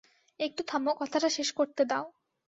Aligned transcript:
একটু 0.39 0.61
থামো, 0.67 0.91
কথাটা 0.99 1.29
শেষ 1.29 1.49
করতে 1.51 1.81
দাও। 1.85 2.05